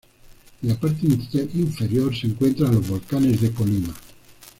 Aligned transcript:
En 0.63 0.67
la 0.69 0.73
parte 0.79 1.03
inferior 1.05 2.15
se 2.19 2.25
encuentran 2.25 2.73
los 2.73 2.87
volcanes 2.87 3.39
de 3.39 3.51
Colima. 3.51 3.93